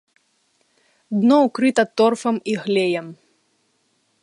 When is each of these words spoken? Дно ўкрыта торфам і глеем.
Дно 1.25 1.37
ўкрыта 1.47 1.83
торфам 2.01 2.35
і 2.53 2.57
глеем. 2.65 3.07